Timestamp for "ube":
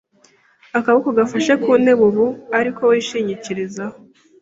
2.09-2.25